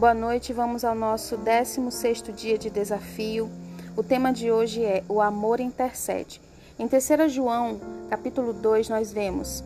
[0.00, 3.50] Boa noite, vamos ao nosso 16º dia de desafio.
[3.94, 6.40] O tema de hoje é o amor intercede.
[6.78, 9.62] Em 3 João, capítulo 2, nós vemos: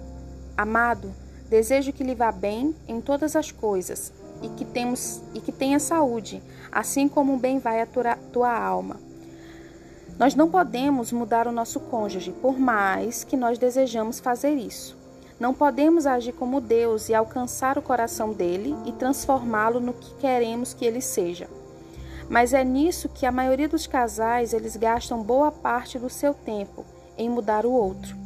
[0.57, 1.15] Amado,
[1.49, 4.13] desejo que lhe vá bem em todas as coisas
[4.43, 8.97] e que temos e que tenha saúde, assim como bem vai a tua, tua alma.
[10.19, 15.04] Nós não podemos mudar o nosso cônjuge, por mais que nós desejamos fazer isso.
[15.39, 20.73] Não podemos agir como Deus e alcançar o coração dele e transformá-lo no que queremos
[20.73, 21.49] que ele seja.
[22.29, 26.85] Mas é nisso que a maioria dos casais eles gastam boa parte do seu tempo
[27.19, 28.17] em mudar o outro.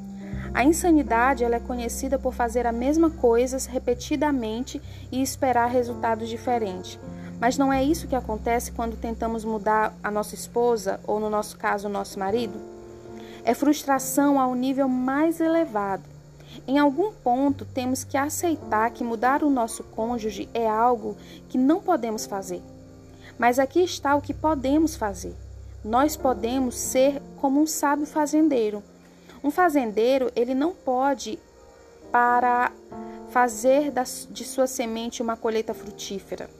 [0.55, 4.81] A insanidade ela é conhecida por fazer a mesma coisa repetidamente
[5.11, 6.99] e esperar resultados diferentes.
[7.41, 11.57] Mas não é isso que acontece quando tentamos mudar a nossa esposa ou, no nosso
[11.57, 12.59] caso, o nosso marido?
[13.45, 16.18] É frustração ao nível mais elevado.
[16.67, 21.17] Em algum ponto, temos que aceitar que mudar o nosso cônjuge é algo
[21.49, 22.63] que não podemos fazer.
[23.39, 25.35] Mas aqui está o que podemos fazer.
[25.85, 28.83] Nós podemos ser como um sábio fazendeiro.
[29.43, 31.39] Um fazendeiro, ele não pode
[32.11, 32.73] para
[33.31, 33.93] fazer
[34.31, 36.51] de sua semente uma colheita frutífera.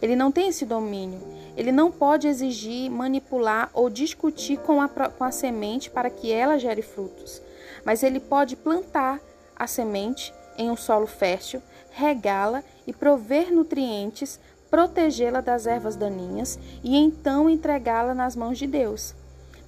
[0.00, 1.20] Ele não tem esse domínio.
[1.56, 6.58] Ele não pode exigir, manipular ou discutir com a, com a semente para que ela
[6.58, 7.40] gere frutos.
[7.84, 9.20] Mas ele pode plantar
[9.54, 14.38] a semente em um solo fértil, regá-la e prover nutrientes,
[14.70, 19.14] protegê-la das ervas daninhas e então entregá-la nas mãos de Deus.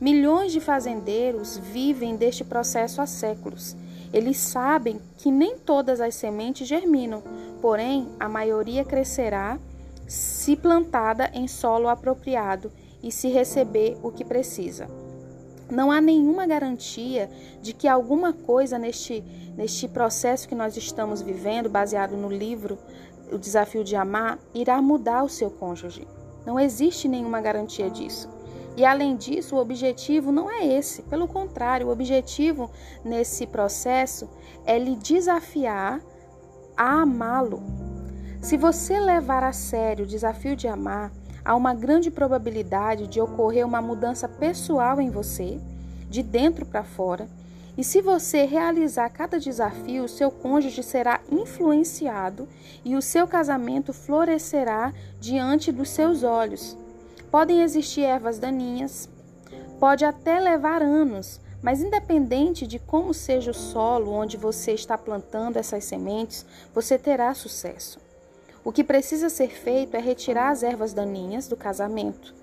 [0.00, 3.74] Milhões de fazendeiros vivem deste processo há séculos.
[4.12, 7.22] Eles sabem que nem todas as sementes germinam,
[7.60, 9.58] porém a maioria crescerá
[10.08, 14.88] se plantada em solo apropriado e se receber o que precisa.
[15.70, 19.22] Não há nenhuma garantia de que alguma coisa neste,
[19.54, 22.78] neste processo que nós estamos vivendo, baseado no livro
[23.30, 26.08] O Desafio de Amar, irá mudar o seu cônjuge.
[26.46, 28.30] Não existe nenhuma garantia disso.
[28.78, 31.02] E além disso, o objetivo não é esse.
[31.02, 32.70] Pelo contrário, o objetivo
[33.04, 34.28] nesse processo
[34.64, 36.00] é lhe desafiar
[36.76, 37.87] a amá-lo.
[38.40, 41.10] Se você levar a sério o desafio de amar,
[41.44, 45.60] há uma grande probabilidade de ocorrer uma mudança pessoal em você,
[46.08, 47.28] de dentro para fora.
[47.76, 52.48] E se você realizar cada desafio, o seu cônjuge será influenciado
[52.84, 56.76] e o seu casamento florescerá diante dos seus olhos.
[57.32, 59.08] Podem existir ervas daninhas,
[59.80, 65.56] pode até levar anos, mas independente de como seja o solo onde você está plantando
[65.56, 68.07] essas sementes, você terá sucesso.
[68.64, 72.34] O que precisa ser feito é retirar as ervas daninhas do casamento.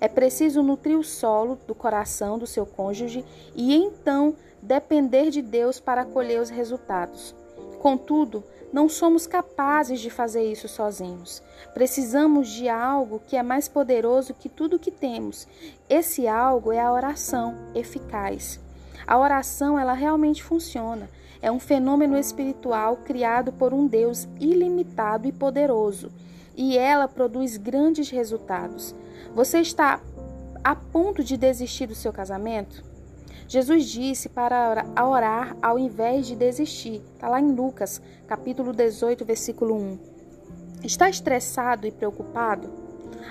[0.00, 5.80] É preciso nutrir o solo do coração do seu cônjuge e então depender de Deus
[5.80, 7.34] para colher os resultados.
[7.78, 8.42] Contudo,
[8.72, 11.42] não somos capazes de fazer isso sozinhos.
[11.72, 15.46] Precisamos de algo que é mais poderoso que tudo que temos.
[15.88, 18.58] Esse algo é a oração eficaz.
[19.06, 21.08] A oração, ela realmente funciona
[21.44, 26.10] é um fenômeno espiritual criado por um Deus ilimitado e poderoso,
[26.56, 28.94] e ela produz grandes resultados.
[29.34, 30.00] Você está
[30.64, 32.82] a ponto de desistir do seu casamento?
[33.46, 37.02] Jesus disse para orar ao invés de desistir.
[37.12, 39.98] Está lá em Lucas, capítulo 18, versículo 1.
[40.82, 42.83] Está estressado e preocupado?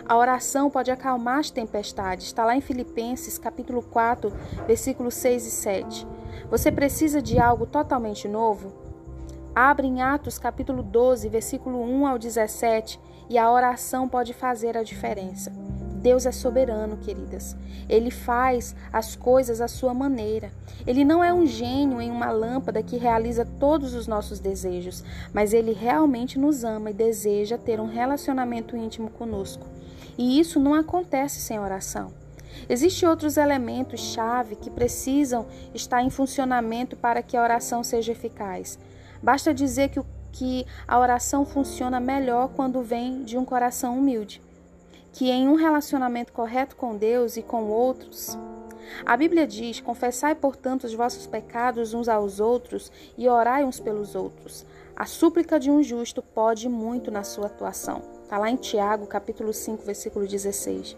[0.05, 2.25] A oração pode acalmar as tempestades.
[2.25, 4.31] Está lá em Filipenses, capítulo 4,
[4.67, 6.07] versículos 6 e 7.
[6.49, 8.73] Você precisa de algo totalmente novo?
[9.55, 12.99] Abre em Atos capítulo 12, versículo 1 ao 17,
[13.29, 15.51] e a oração pode fazer a diferença.
[16.03, 17.55] Deus é soberano, queridas.
[17.87, 20.51] Ele faz as coisas à sua maneira.
[20.85, 25.01] Ele não é um gênio em uma lâmpada que realiza todos os nossos desejos,
[25.31, 29.65] mas ele realmente nos ama e deseja ter um relacionamento íntimo conosco.
[30.17, 32.13] E isso não acontece sem oração.
[32.69, 38.77] Existem outros elementos-chave que precisam estar em funcionamento para que a oração seja eficaz.
[39.21, 44.41] Basta dizer que, que a oração funciona melhor quando vem de um coração humilde,
[45.11, 48.37] que em um relacionamento correto com Deus e com outros.
[49.05, 54.13] A Bíblia diz: Confessai, portanto, os vossos pecados uns aos outros e orai uns pelos
[54.13, 54.65] outros.
[54.95, 58.12] A súplica de um justo pode muito na sua atuação.
[58.33, 60.97] Está lá em Tiago, capítulo 5, versículo 16.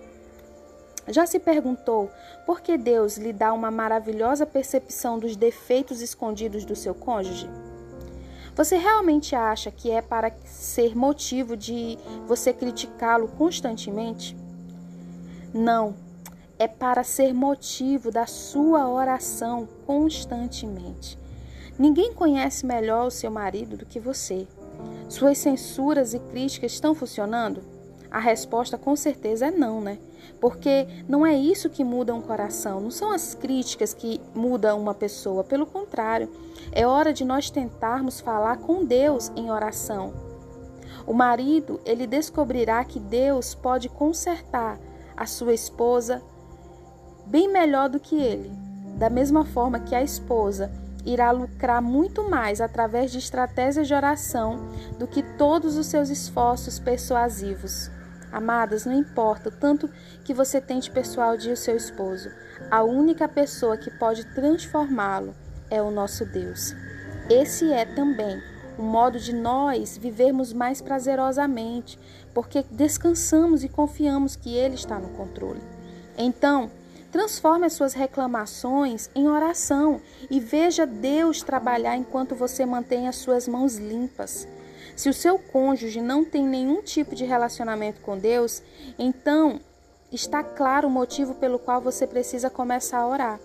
[1.09, 2.09] Já se perguntou
[2.45, 7.49] por que Deus lhe dá uma maravilhosa percepção dos defeitos escondidos do seu cônjuge?
[8.55, 14.33] Você realmente acha que é para ser motivo de você criticá-lo constantemente?
[15.53, 15.93] Não,
[16.57, 21.19] é para ser motivo da sua oração constantemente.
[21.77, 24.47] Ninguém conhece melhor o seu marido do que você.
[25.07, 27.61] Suas censuras e críticas estão funcionando?
[28.09, 29.99] A resposta com certeza é não, né?
[30.39, 34.93] Porque não é isso que muda um coração, não são as críticas que mudam uma
[34.93, 36.29] pessoa, pelo contrário,
[36.71, 40.13] é hora de nós tentarmos falar com Deus em oração.
[41.05, 44.79] O marido, ele descobrirá que Deus pode consertar
[45.15, 46.21] a sua esposa
[47.27, 48.51] bem melhor do que ele,
[48.97, 50.71] da mesma forma que a esposa
[51.05, 56.79] irá lucrar muito mais através de estratégias de oração do que todos os seus esforços
[56.79, 57.91] persuasivos.
[58.31, 59.89] Amadas, não importa o tanto
[60.23, 62.29] que você tente persuadir o seu esposo,
[62.71, 65.35] a única pessoa que pode transformá-lo
[65.69, 66.75] é o nosso Deus.
[67.29, 68.41] Esse é também
[68.77, 71.97] o modo de nós vivermos mais prazerosamente,
[72.33, 75.61] porque descansamos e confiamos que Ele está no controle.
[76.17, 76.69] Então,
[77.15, 83.47] transforme as suas reclamações em oração e veja Deus trabalhar enquanto você mantém as suas
[83.47, 84.45] mãos limpas.
[84.97, 88.61] Se o seu cônjuge não tem nenhum tipo de relacionamento com Deus,
[88.99, 89.61] então
[90.11, 93.39] está claro o motivo pelo qual você precisa começar a orar.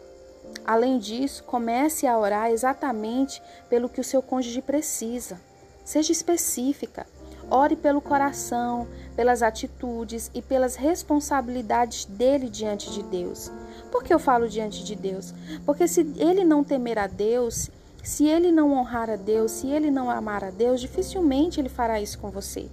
[0.65, 5.41] Além disso, comece a orar exatamente pelo que o seu cônjuge precisa.
[5.85, 7.07] Seja específica.
[7.49, 13.51] Ore pelo coração, pelas atitudes e pelas responsabilidades dele diante de Deus.
[13.91, 15.35] Por que eu falo diante de Deus?
[15.65, 17.71] Porque se ele não temer a Deus,
[18.03, 22.01] se ele não honrar a Deus, se ele não amar a Deus, dificilmente ele fará
[22.01, 22.69] isso com você.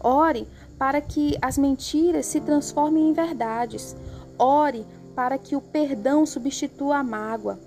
[0.00, 0.46] Ore
[0.78, 3.96] para que as mentiras se transformem em verdades.
[4.38, 7.58] Ore para que o perdão substitua a mágoa.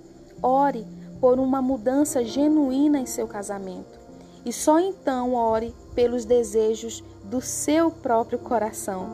[0.42, 0.88] Ore
[1.20, 4.00] por uma mudança genuína em seu casamento.
[4.46, 9.10] E só então ore pelos desejos do seu próprio coração.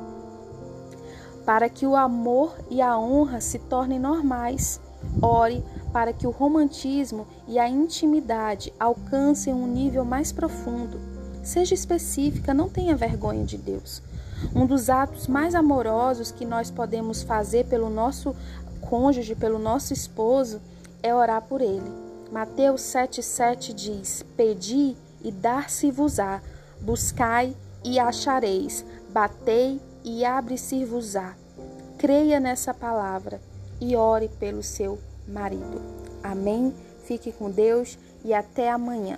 [1.45, 4.81] Para que o amor e a honra se tornem normais.
[5.21, 5.63] Ore
[5.93, 10.99] para que o romantismo e a intimidade alcancem um nível mais profundo.
[11.43, 14.01] Seja específica, não tenha vergonha de Deus.
[14.53, 18.35] Um dos atos mais amorosos que nós podemos fazer pelo nosso
[18.81, 20.61] cônjuge, pelo nosso esposo,
[21.01, 21.89] é orar por ele.
[22.31, 26.41] Mateus 7,7 diz: Pedi e dar-se-vos-á,
[26.81, 31.35] buscai e achareis, batei e abre-se-vos-á.
[31.97, 33.41] Creia nessa palavra
[33.81, 35.81] e ore pelo seu marido.
[36.23, 36.73] Amém?
[37.05, 39.17] Fique com Deus e até amanhã.